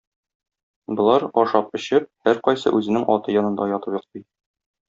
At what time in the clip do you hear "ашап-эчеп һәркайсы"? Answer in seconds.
1.41-2.75